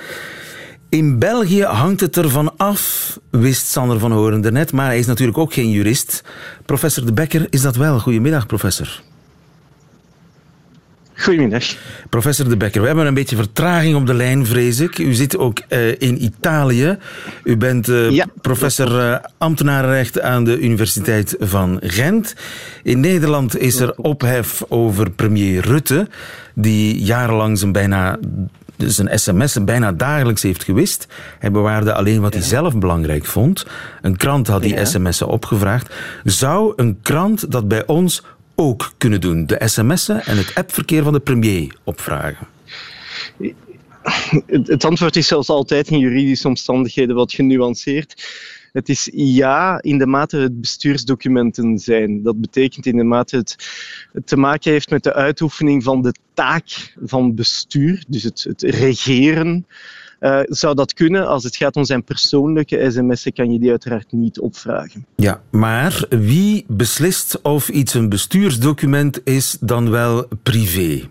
[0.90, 5.38] In België hangt het ervan af, wist Sander van Horen net, maar hij is natuurlijk
[5.38, 6.24] ook geen jurist.
[6.66, 8.00] Professor De Becker is dat wel.
[8.00, 9.02] Goedemiddag, professor.
[11.20, 11.64] Goedemiddag.
[12.10, 14.98] Professor De Becker, we hebben een beetje vertraging op de lijn, vrees ik.
[14.98, 16.98] U zit ook uh, in Italië.
[17.44, 18.26] U bent uh, ja.
[18.42, 22.36] professor uh, ambtenarenrecht aan de Universiteit van Gent.
[22.84, 26.08] In Nederland is er ophef over premier Rutte,
[26.54, 28.20] die jarenlang zijn bijna
[28.78, 31.08] zijn sms'en bijna dagelijks heeft gewist.
[31.40, 33.66] Hij bewaarde alleen wat hij zelf belangrijk vond.
[34.02, 34.86] Een krant had die ja.
[34.86, 35.94] sms'en opgevraagd.
[36.24, 38.24] Zou een krant dat bij ons
[38.60, 39.46] ook kunnen doen?
[39.46, 42.48] De sms'en en het appverkeer van de premier opvragen?
[44.46, 48.28] Het antwoord is zoals altijd in juridische omstandigheden wat genuanceerd.
[48.72, 52.24] Het is ja in de mate het bestuursdocumenten zijn.
[52.24, 53.56] Dat betekent in de mate het,
[54.14, 58.62] het te maken heeft met de uitoefening van de taak van bestuur, dus het, het
[58.62, 59.66] regeren.
[60.20, 61.28] Uh, zou dat kunnen?
[61.28, 65.06] Als het gaat om zijn persoonlijke sms'en, kan je die uiteraard niet opvragen.
[65.16, 71.08] Ja, maar wie beslist of iets een bestuursdocument is dan wel privé?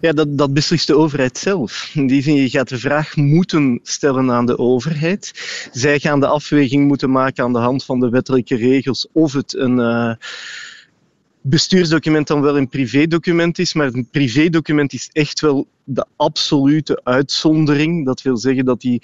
[0.00, 1.90] Ja, dat, dat beslist de overheid zelf.
[1.94, 5.32] In die zin, je gaat de vraag moeten stellen aan de overheid.
[5.72, 9.54] Zij gaan de afweging moeten maken aan de hand van de wettelijke regels of het
[9.54, 9.78] een...
[9.78, 10.12] Uh,
[11.42, 18.06] bestuursdocument dan wel een privédocument is, maar een privédocument is echt wel de absolute uitzondering.
[18.06, 19.02] Dat wil zeggen dat die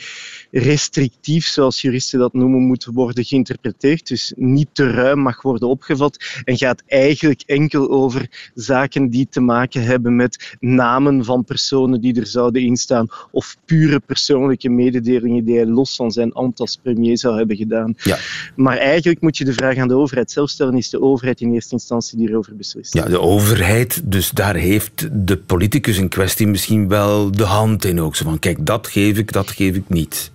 [0.51, 4.09] restrictief, zoals juristen dat noemen, moet worden geïnterpreteerd.
[4.09, 9.41] Dus niet te ruim mag worden opgevat en gaat eigenlijk enkel over zaken die te
[9.41, 15.57] maken hebben met namen van personen die er zouden instaan of pure persoonlijke mededelingen die
[15.57, 17.95] hij los van zijn ambt als premier zou hebben gedaan.
[18.03, 18.19] Ja.
[18.57, 21.53] Maar eigenlijk moet je de vraag aan de overheid zelf stellen, is de overheid in
[21.53, 22.95] eerste instantie die erover beslist.
[22.95, 28.01] Ja, de overheid, dus daar heeft de politicus in kwestie misschien wel de hand in
[28.01, 28.17] ook.
[28.17, 30.31] Zo van, kijk, dat geef ik, dat geef ik niet.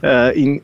[0.00, 0.62] Uh, in,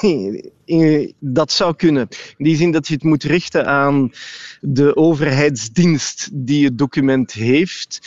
[0.64, 2.08] in, dat zou kunnen.
[2.36, 4.12] In die zin dat je het moet richten aan
[4.60, 8.00] de overheidsdienst die het document heeft.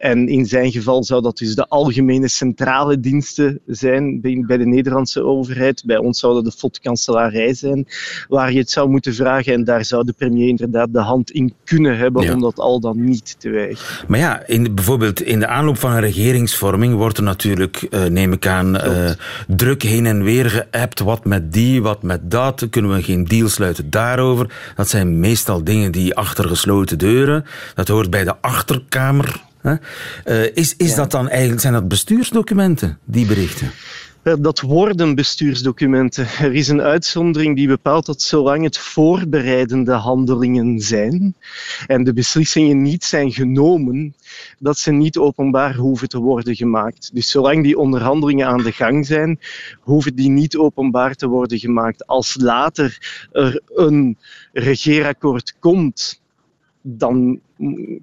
[0.00, 5.22] En in zijn geval zou dat dus de algemene centrale diensten zijn bij de Nederlandse
[5.22, 5.82] overheid.
[5.86, 7.86] Bij ons zou dat de FOD-kanselarij zijn,
[8.28, 9.52] waar je het zou moeten vragen.
[9.52, 13.04] En daar zou de premier inderdaad de hand in kunnen hebben om dat al dan
[13.04, 14.06] niet te weigeren.
[14.08, 18.32] Maar ja, in, bijvoorbeeld in de aanloop van een regeringsvorming wordt er natuurlijk, uh, neem
[18.32, 19.10] ik aan, uh,
[19.48, 21.00] druk heen en weer geappt.
[21.00, 22.66] Wat met die, wat met dat.
[22.70, 24.72] Kunnen we geen deal sluiten daarover?
[24.76, 27.44] Dat zijn meestal dingen die achter gesloten deuren.
[27.74, 29.76] Dat hoort bij de achterkamer uh,
[30.54, 33.70] is is dat dan eigenlijk, zijn dat bestuursdocumenten, die berichten?
[34.22, 36.26] Dat worden bestuursdocumenten.
[36.40, 41.34] Er is een uitzondering die bepaalt dat zolang het voorbereidende handelingen zijn
[41.86, 44.14] en de beslissingen niet zijn genomen,
[44.58, 47.10] dat ze niet openbaar hoeven te worden gemaakt.
[47.12, 49.40] Dus zolang die onderhandelingen aan de gang zijn,
[49.80, 52.06] hoeven die niet openbaar te worden gemaakt.
[52.06, 52.98] Als later
[53.32, 54.18] er een
[54.52, 56.20] regeerakkoord komt,
[56.82, 57.40] dan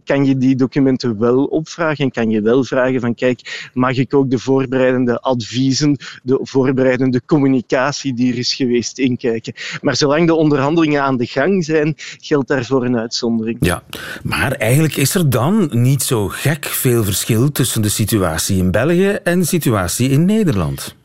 [0.03, 4.13] kan je die documenten wel opvragen en kan je wel vragen van kijk, mag ik
[4.13, 9.53] ook de voorbereidende adviezen, de voorbereidende communicatie die er is geweest inkijken.
[9.81, 13.57] Maar zolang de onderhandelingen aan de gang zijn, geldt daarvoor een uitzondering.
[13.59, 13.83] Ja,
[14.23, 19.09] maar eigenlijk is er dan niet zo gek veel verschil tussen de situatie in België
[19.23, 20.95] en de situatie in Nederland.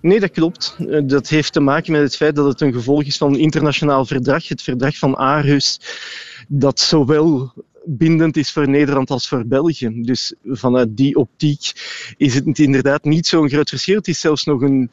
[0.00, 0.76] Nee, dat klopt.
[0.88, 3.40] Eh, dat heeft te maken met het feit dat het een gevolg is van een
[3.40, 5.80] internationaal verdrag, het verdrag van Aarhus,
[6.48, 7.52] dat zowel
[7.84, 10.02] bindend is voor Nederland als voor België.
[10.02, 11.72] Dus vanuit die optiek
[12.16, 13.96] is het inderdaad niet zo'n groot verschil.
[13.96, 14.90] Het is zelfs nog een,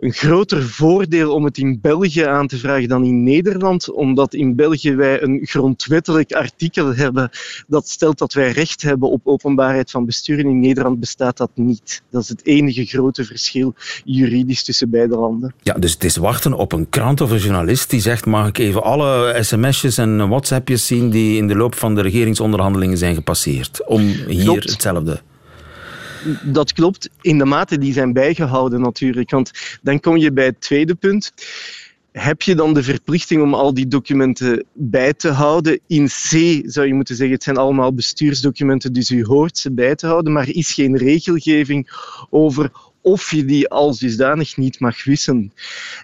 [0.00, 4.56] een groter voordeel om het in België aan te vragen dan in Nederland, omdat in
[4.56, 7.30] België wij een grondwettelijk artikel hebben
[7.66, 10.38] dat stelt dat wij recht hebben op openbaarheid van bestuur.
[10.38, 12.02] En in Nederland bestaat dat niet.
[12.10, 15.54] Dat is het enige grote verschil juridisch tussen beide landen.
[15.62, 18.58] Ja, dus het is wachten op een krant of een journalist die zegt: mag ik
[18.58, 23.86] even alle sms'jes en WhatsAppjes zien die in de loop van de regeringsonderhandelingen zijn gepasseerd,
[23.86, 25.20] om hier hetzelfde
[26.42, 29.30] dat klopt, in de mate die zijn bijgehouden natuurlijk.
[29.30, 29.50] Want
[29.82, 31.32] dan kom je bij het tweede punt.
[32.12, 35.80] Heb je dan de verplichting om al die documenten bij te houden?
[35.86, 39.94] In C zou je moeten zeggen, het zijn allemaal bestuursdocumenten, dus u hoort ze bij
[39.94, 41.90] te houden, maar er is geen regelgeving
[42.30, 42.70] over
[43.02, 45.52] of je die als dusdanig niet mag wissen.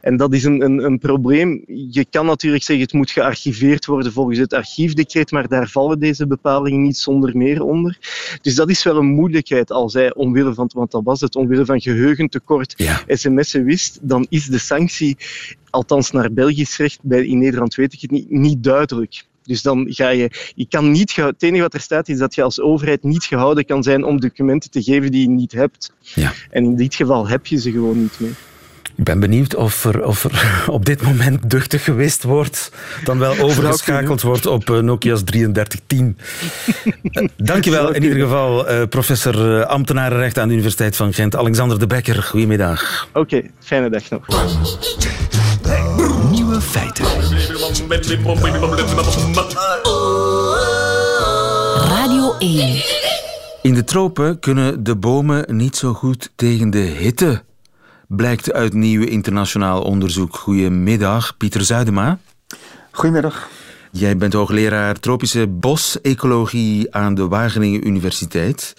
[0.00, 1.64] En dat is een, een, een, probleem.
[1.90, 6.26] Je kan natuurlijk zeggen het moet gearchiveerd worden volgens het archiefdecreet, maar daar vallen deze
[6.26, 7.98] bepalingen niet zonder meer onder.
[8.42, 11.64] Dus dat is wel een moeilijkheid als hij omwille van, want dat was het, omwille
[11.64, 13.02] van geheugentekort ja.
[13.06, 15.16] sms'en wist, dan is de sanctie,
[15.70, 19.24] althans naar Belgisch recht, bij, in Nederland weet ik het niet, niet duidelijk.
[19.46, 22.42] Dus dan ga je, je kan niet, het enige wat er staat is dat je
[22.42, 25.92] als overheid niet gehouden kan zijn om documenten te geven die je niet hebt.
[26.00, 26.32] Ja.
[26.50, 28.34] En in dit geval heb je ze gewoon niet meer.
[28.96, 32.72] Ik ben benieuwd of er, of er op dit moment duchtig geweest wordt,
[33.04, 36.18] dan wel overgeschakeld wordt op uh, Nokia's 3310.
[37.02, 41.86] uh, dankjewel in ieder geval, uh, professor ambtenarenrecht aan de Universiteit van Gent, Alexander de
[41.86, 42.22] Bekker.
[42.22, 43.08] Goedemiddag.
[43.12, 44.26] Oké, fijne dag nog.
[46.36, 47.04] Nieuwe feiten.
[51.88, 52.82] Radio 1.
[53.62, 57.42] In de tropen kunnen de bomen niet zo goed tegen de hitte.
[58.08, 60.36] Blijkt uit nieuw internationaal onderzoek.
[60.36, 62.18] Goedemiddag, Pieter Zuidema.
[62.90, 63.48] Goedemiddag.
[63.90, 68.74] Jij bent hoogleraar tropische bosecologie aan de Wageningen Universiteit.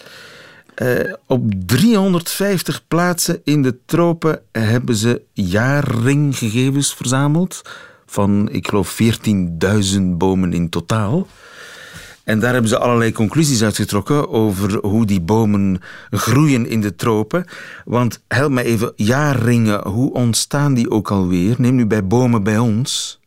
[0.81, 7.61] Uh, op 350 plaatsen in de tropen hebben ze jaarringgegevens verzameld.
[8.05, 8.99] Van, ik geloof,
[9.95, 11.27] 14.000 bomen in totaal.
[12.23, 17.45] En daar hebben ze allerlei conclusies uitgetrokken over hoe die bomen groeien in de tropen.
[17.85, 21.55] Want help me even, jaarringen, hoe ontstaan die ook alweer?
[21.57, 23.19] Neem nu bij bomen bij ons.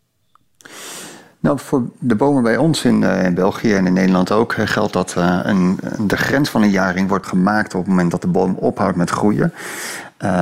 [1.40, 4.66] Nou, voor de bomen bij ons in, uh, in België en in Nederland ook uh,
[4.66, 8.20] geldt dat uh, een, de grens van een jaring wordt gemaakt op het moment dat
[8.20, 9.52] de boom ophoudt met groeien.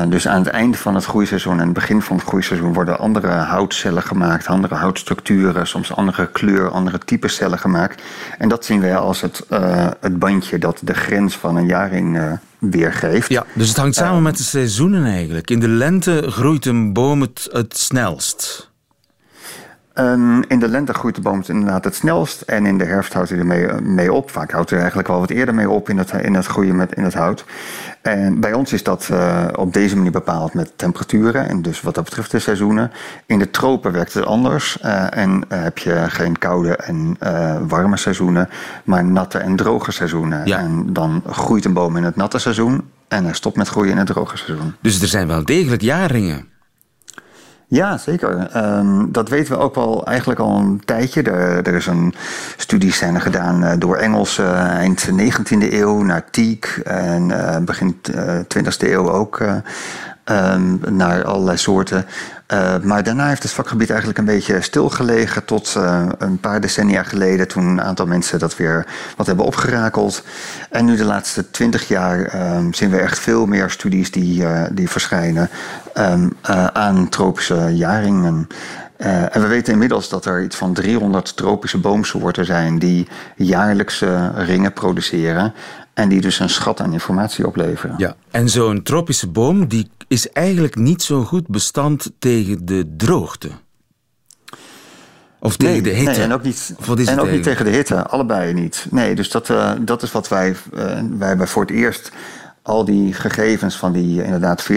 [0.09, 3.29] dus aan het einde van het groeiseizoen en het begin van het groeiseizoen worden andere
[3.29, 8.03] houtcellen gemaakt, andere houtstructuren, soms andere kleur, andere type cellen gemaakt.
[8.39, 9.47] En dat zien wij als het,
[10.01, 13.29] het bandje dat de grens van een jaring weergeeft.
[13.29, 15.51] Ja, dus het hangt samen met de seizoenen eigenlijk.
[15.51, 18.68] In de lente groeit een boom het, het snelst.
[20.01, 22.41] Um, in de lente groeit de boom inderdaad het snelst.
[22.41, 24.31] En in de herfst houdt hij ermee eh, mee op.
[24.31, 26.95] Vaak houdt hij eigenlijk wel wat eerder mee op in het, in het groeien met,
[26.95, 27.45] in het hout.
[28.03, 31.49] En bij ons is dat uh, op deze manier bepaald met temperaturen.
[31.49, 32.93] En dus wat dat betreft de seizoenen.
[33.27, 34.79] In de tropen werkt het anders.
[34.85, 37.17] Uh, en heb je geen koude en
[37.69, 38.49] warme seizoenen.
[38.85, 40.47] Maar natte en droge seizoenen.
[40.47, 40.59] Ja.
[40.59, 42.91] En dan groeit een boom in het natte seizoen.
[43.09, 44.75] En hij stopt met groeien in het droge seizoen.
[44.81, 46.57] Dus er zijn wel degelijk jaarringen.
[47.71, 48.57] Ja, zeker.
[48.57, 51.23] Um, dat weten we ook wel eigenlijk al een tijdje.
[51.23, 52.15] Er, is een
[52.57, 57.97] studies zijn gedaan uh, door Engels uh, eind 19e eeuw naar Teak en uh, begin
[58.59, 59.41] 20e eeuw ook
[60.31, 62.07] um, naar allerlei soorten.
[62.53, 67.03] Uh, maar daarna heeft het vakgebied eigenlijk een beetje stilgelegen tot uh, een paar decennia
[67.03, 68.87] geleden, toen een aantal mensen dat weer
[69.17, 70.23] wat hebben opgerakeld.
[70.71, 74.62] En nu de laatste twintig jaar um, zien we echt veel meer studies die, uh,
[74.73, 75.51] die verschijnen
[75.95, 76.37] um,
[76.73, 78.47] aan tropische jaringen.
[78.97, 84.73] En we weten inmiddels dat er iets van 300 tropische boomsoorten zijn die jaarlijkse ringen
[84.73, 85.55] produceren.
[85.99, 87.95] En die dus een schat aan informatie opleveren.
[87.97, 93.51] Ja, en zo'n tropische boom die is eigenlijk niet zo goed bestand tegen de droogte.
[95.41, 96.11] Of tegen de hitte?
[96.11, 98.07] Nee, en ook niet, en ook niet tegen de hitte.
[98.07, 98.87] Allebei niet.
[98.91, 100.85] Nee, dus dat, uh, dat is wat wij, uh,
[101.19, 102.13] wij hebben voor het eerst
[102.69, 104.77] al die gegevens van die inderdaad 14.000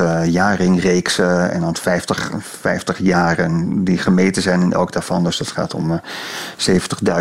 [0.00, 5.24] uh, jaringreeksen en dan 50, 50 jaren die gemeten zijn in elk daarvan.
[5.24, 5.98] Dus dat gaat om uh,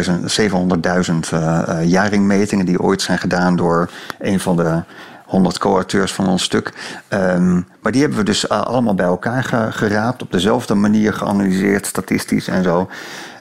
[0.06, 0.12] 70.000,
[0.42, 4.84] 700.000 uh, jaringmetingen die ooit zijn gedaan door een van de
[5.26, 6.74] 100 co-auteurs van ons stuk.
[7.10, 11.14] Um, maar die hebben we dus uh, allemaal bij elkaar ge geraapt, op dezelfde manier
[11.14, 12.90] geanalyseerd, statistisch en zo.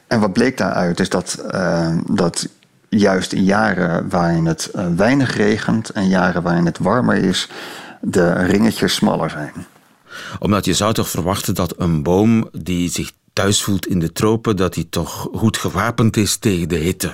[0.07, 1.43] En wat bleek daaruit is dat,
[2.07, 2.47] dat
[2.97, 7.49] juist in jaren waarin het uh, weinig regent en jaren waarin het warmer is,
[8.01, 9.53] de ringetjes smaller zijn.
[10.39, 14.55] Omdat je zou toch verwachten dat een boom die zich thuis voelt in de tropen,
[14.55, 17.07] dat hij toch goed gewapend is tegen de hitte.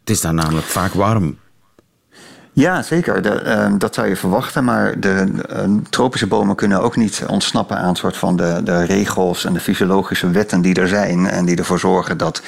[0.00, 1.38] Het is daar namelijk vaak warm.
[2.52, 3.22] Ja, zeker.
[3.22, 4.64] De, uh, dat zou je verwachten.
[4.64, 9.44] Maar de uh, tropische bomen kunnen ook niet ontsnappen aan soort van de, de regels
[9.44, 11.26] en de fysiologische wetten die er zijn.
[11.26, 12.42] En die ervoor zorgen dat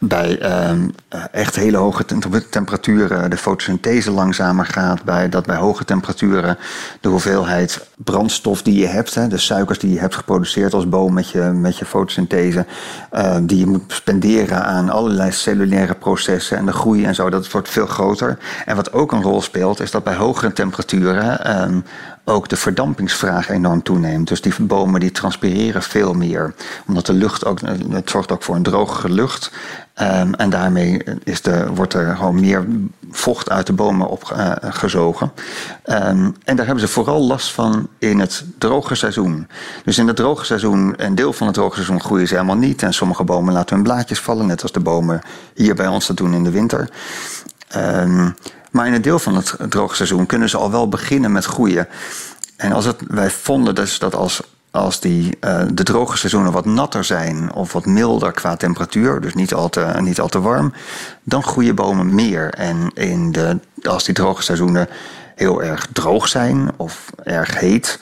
[0.00, 2.04] bij ehm, eh, echt hele hoge
[2.50, 5.04] temperaturen de fotosynthese langzamer gaat.
[5.04, 6.58] Bij, dat bij hoge temperaturen
[7.00, 11.12] de hoeveelheid brandstof die je hebt, hè, de suikers die je hebt geproduceerd als boom
[11.12, 12.66] met je, met je fotosynthese,
[13.12, 17.50] uh, die je moet spenderen aan allerlei cellulaire processen en de groei en zo, dat
[17.50, 18.38] wordt veel groter.
[18.64, 21.80] En wat ook een rol speelt, is dat bij hogere temperaturen ehm,
[22.28, 24.28] ook de verdampingsvraag enorm toeneemt.
[24.28, 26.54] Dus die bomen die transpireren veel meer.
[26.86, 27.60] Omdat de lucht ook,
[27.90, 29.50] het zorgt ook voor een drogere lucht.
[30.02, 32.66] Um, en daarmee is de, wordt er gewoon meer
[33.10, 35.32] vocht uit de bomen opgezogen.
[35.86, 39.48] Uh, um, en daar hebben ze vooral last van in het droge seizoen.
[39.84, 42.82] Dus in het droge seizoen, een deel van het droge seizoen groeien ze helemaal niet.
[42.82, 45.20] En sommige bomen laten hun blaadjes vallen, net als de bomen
[45.54, 46.88] hier bij ons dat doen in de winter.
[47.76, 48.34] Um,
[48.70, 51.88] maar in een deel van het droogseizoen kunnen ze al wel beginnen met groeien.
[52.56, 56.64] En als het, wij vonden dus dat als, als die, uh, de droge seizoenen wat
[56.64, 60.72] natter zijn of wat milder qua temperatuur, dus niet al te, niet al te warm,
[61.22, 62.50] dan groeien bomen meer.
[62.54, 64.88] En in de, als die droge seizoenen
[65.34, 68.00] heel erg droog zijn of erg heet,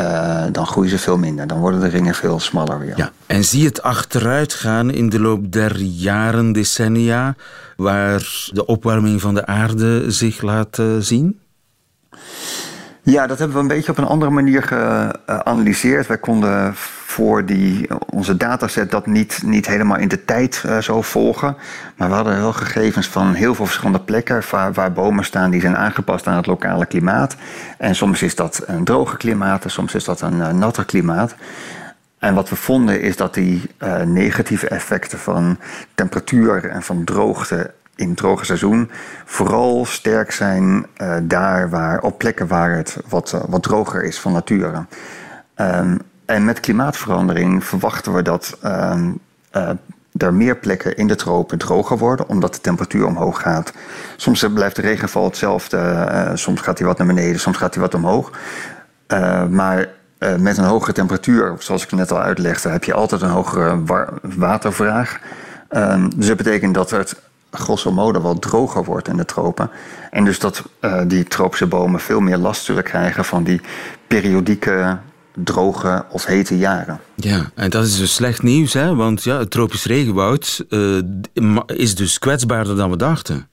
[0.00, 1.46] uh, dan groeien ze veel minder.
[1.46, 2.96] Dan worden de ringen veel smaller weer.
[2.96, 3.12] Ja.
[3.26, 7.34] En zie het achteruit gaan in de loop der jaren, decennia,
[7.76, 11.40] waar de opwarming van de aarde zich laat uh, zien?
[13.08, 16.06] Ja, dat hebben we een beetje op een andere manier geanalyseerd.
[16.06, 21.02] Wij konden voor die, onze dataset dat niet, niet helemaal in de tijd uh, zo
[21.02, 21.56] volgen.
[21.96, 25.60] Maar we hadden wel gegevens van heel veel verschillende plekken waar, waar, bomen staan die
[25.60, 27.36] zijn aangepast aan het lokale klimaat.
[27.78, 31.34] En soms is dat een droge klimaat en soms is dat een uh, natter klimaat.
[32.18, 33.70] En wat we vonden is dat die
[34.04, 35.58] negatieve effecten van
[35.94, 38.90] temperatuur en van droogte in het droge seizoen
[39.24, 44.20] vooral sterk zijn uh, daar waar, op plekken waar het wat, uh, wat droger is
[44.20, 44.86] van nature.
[45.56, 49.18] Um, en met klimaatverandering verwachten we dat um,
[50.16, 53.72] er meer plekken in de tropen droger worden, omdat de temperatuur omhoog gaat.
[54.16, 57.94] Soms blijft de regenval hetzelfde, soms gaat hij wat naar beneden, soms gaat hij wat
[57.94, 58.30] omhoog.
[59.50, 59.88] maar
[60.38, 63.82] met een hogere temperatuur, zoals ik net al uitlegde, heb je altijd een hogere
[64.22, 65.20] watervraag.
[65.70, 67.16] Um, dus dat betekent dat het
[67.58, 69.70] grosso modo wat droger wordt in de tropen.
[70.10, 73.60] En dus dat uh, die tropische bomen veel meer last zullen krijgen van die
[74.06, 74.98] periodieke
[75.34, 77.00] droge of hete jaren.
[77.14, 78.94] Ja, en dat is dus slecht nieuws, hè?
[78.94, 81.02] want ja, het tropisch regenwoud uh,
[81.66, 83.48] is dus kwetsbaarder dan we dachten.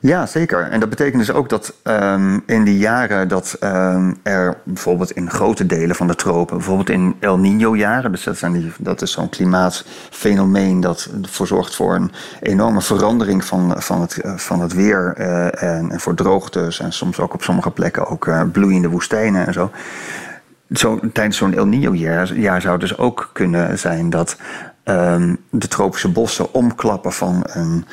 [0.00, 0.62] Ja, zeker.
[0.70, 5.30] En dat betekent dus ook dat um, in die jaren dat um, er bijvoorbeeld in
[5.30, 9.28] grote delen van de tropen, bijvoorbeeld in El Nino-jaren, dus dat, zijn dat is zo'n
[9.28, 15.62] klimaatfenomeen dat ervoor zorgt voor een enorme verandering van, van, het, van het weer uh,
[15.62, 19.52] en, en, voor droogtes en soms ook op sommige plekken ook uh, bloeiende woestijnen en
[19.52, 19.70] zo.
[20.72, 24.36] zo tijdens zo'n El Nino-jaar jaar zou dus ook kunnen zijn dat
[24.84, 27.86] um, de tropische bossen omklappen van een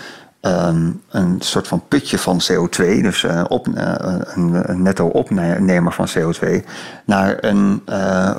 [0.46, 5.94] um, een soort van putje van CO2, dus uh, op, uh, een, een, netto opnemer
[5.94, 6.66] van CO2,
[7.06, 8.36] naar een, uh,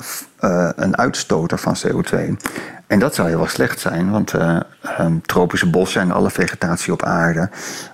[0.76, 2.36] een uitstoter van CO2.
[2.87, 4.33] En dat zou heel wel slecht zijn, want
[5.01, 7.51] um, tropische bossen en alle vegetatie op aarde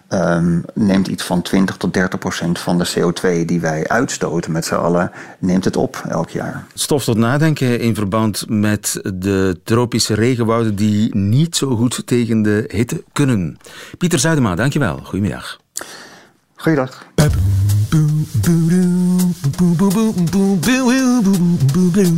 [0.09, 4.64] um, neemt iets van 20 tot 30 procent van de CO2 die wij uitstoten met
[4.64, 6.64] z'n allen, neemt het op elk jaar.
[6.74, 12.64] Stof tot nadenken in verband met de tropische regenwouden die niet zo goed tegen de
[12.68, 13.59] hitte kunnen.
[13.98, 15.00] Pieter Zuidema, dankjewel.
[15.03, 15.59] Goedemiddag.
[16.57, 17.07] Goeiedag.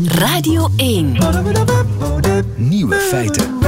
[0.05, 1.17] Radio 1.
[2.57, 3.59] Nieuwe feiten.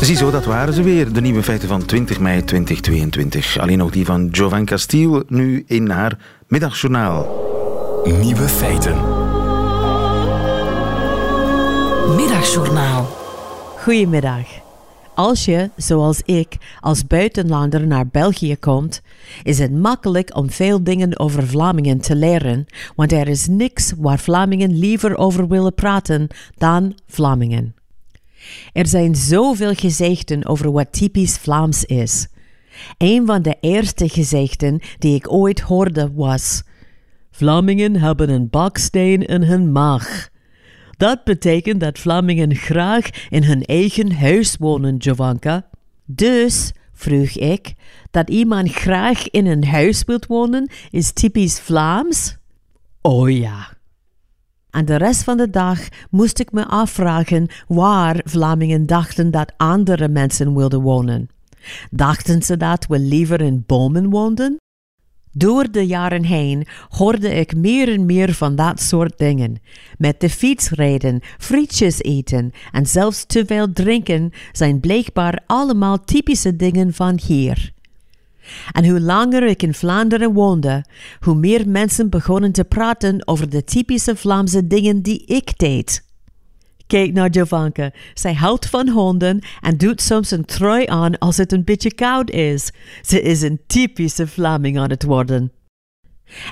[0.00, 1.12] Ziezo, dat waren ze weer.
[1.12, 3.58] De nieuwe feiten van 20 mei 2022.
[3.58, 7.26] Alleen nog die van Jovan Castiel, nu in haar middagjournaal.
[8.20, 8.96] Nieuwe feiten.
[12.16, 13.16] Middagjournaal.
[13.82, 14.69] Goedemiddag.
[15.20, 19.02] Als je, zoals ik, als buitenlander naar België komt,
[19.42, 24.18] is het makkelijk om veel dingen over Vlamingen te leren, want er is niks waar
[24.18, 27.74] Vlamingen liever over willen praten dan Vlamingen.
[28.72, 32.28] Er zijn zoveel gezegden over wat typisch Vlaams is.
[32.98, 36.62] Een van de eerste gezegden die ik ooit hoorde was:
[37.30, 40.29] Vlamingen hebben een baksteen in hun maag.
[41.00, 45.66] Dat betekent dat Vlamingen graag in hun eigen huis wonen, Jovanka.
[46.04, 47.74] Dus vroeg ik.
[48.10, 52.36] Dat iemand graag in een huis wilt wonen is typisch Vlaams?
[53.00, 53.68] Oh ja.
[54.70, 60.08] En de rest van de dag moest ik me afvragen waar Vlamingen dachten dat andere
[60.08, 61.28] mensen wilden wonen.
[61.90, 64.56] Dachten ze dat we liever in bomen woonden?
[65.32, 69.60] Door de jaren heen hoorde ik meer en meer van dat soort dingen.
[69.98, 76.56] Met de fiets rijden, frietjes eten en zelfs te veel drinken zijn blijkbaar allemaal typische
[76.56, 77.72] dingen van hier.
[78.72, 80.84] En hoe langer ik in Vlaanderen woonde,
[81.20, 86.08] hoe meer mensen begonnen te praten over de typische Vlaamse dingen die ik deed.
[86.90, 87.90] Kijk naar Jovanka.
[88.14, 92.30] Zij houdt van honden en doet soms een trui aan als het een beetje koud
[92.30, 92.70] is.
[93.02, 95.52] Ze is een typische Vlaming aan het worden.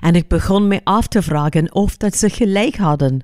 [0.01, 3.21] En ik begon me af te vragen of dat ze gelijk hadden.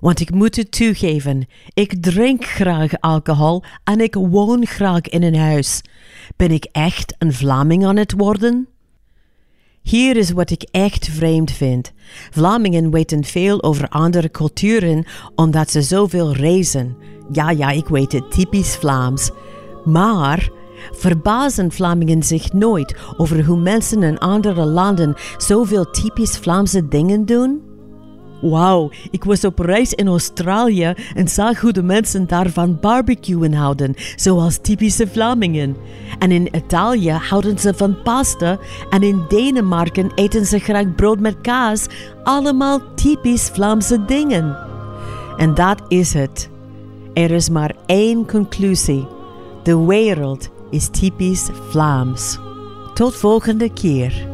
[0.00, 5.36] Want ik moet het toegeven, ik drink graag alcohol en ik woon graag in een
[5.36, 5.80] huis.
[6.36, 8.68] Ben ik echt een Vlaming aan het worden?
[9.88, 11.92] Hier is wat ik echt vreemd vind.
[12.30, 16.96] Vlamingen weten veel over andere culturen omdat ze zoveel reizen.
[17.32, 19.30] Ja, ja, ik weet het, typisch Vlaams.
[19.84, 20.50] Maar
[20.90, 27.67] verbazen Vlamingen zich nooit over hoe mensen in andere landen zoveel typisch Vlaamse dingen doen?
[28.40, 33.52] Wauw, ik was op reis in Australië en zag hoe de mensen daar van barbecuen
[33.52, 35.76] houden, zoals typische Vlamingen.
[36.18, 38.58] En in Italië houden ze van pasta
[38.90, 41.86] en in Denemarken eten ze graag brood met kaas,
[42.22, 44.56] allemaal typisch Vlaamse dingen.
[45.36, 46.50] En dat is het.
[47.14, 49.06] Er is maar één conclusie.
[49.62, 52.38] De wereld is typisch Vlaams.
[52.94, 54.28] Tot volgende keer.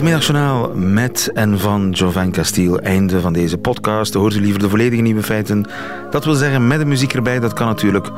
[0.00, 2.78] Het Middagjournaal met en van Jovan Castiel.
[2.78, 4.14] Einde van deze podcast.
[4.14, 5.64] Hoort u liever de volledige nieuwe feiten?
[6.10, 7.40] Dat wil zeggen met de muziek erbij.
[7.40, 8.10] Dat kan natuurlijk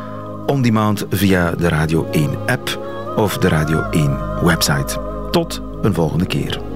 [0.47, 2.81] on demand via de Radio 1 app
[3.17, 5.01] of de Radio 1 website.
[5.31, 6.72] Tot een volgende keer.